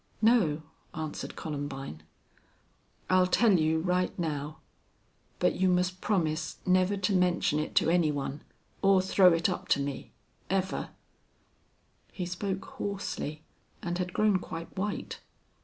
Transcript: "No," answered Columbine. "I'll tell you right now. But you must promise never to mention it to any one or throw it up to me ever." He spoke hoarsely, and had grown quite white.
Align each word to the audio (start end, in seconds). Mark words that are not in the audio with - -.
"No," 0.19 0.63
answered 0.95 1.35
Columbine. 1.35 2.01
"I'll 3.07 3.27
tell 3.27 3.59
you 3.59 3.81
right 3.81 4.17
now. 4.17 4.57
But 5.37 5.53
you 5.57 5.69
must 5.69 6.01
promise 6.01 6.57
never 6.65 6.97
to 6.97 7.13
mention 7.13 7.59
it 7.59 7.75
to 7.75 7.89
any 7.91 8.11
one 8.11 8.41
or 8.81 8.99
throw 9.03 9.31
it 9.31 9.47
up 9.47 9.67
to 9.67 9.79
me 9.79 10.11
ever." 10.49 10.89
He 12.11 12.25
spoke 12.25 12.65
hoarsely, 12.65 13.43
and 13.83 13.99
had 13.99 14.11
grown 14.11 14.39
quite 14.39 14.75
white. 14.75 15.19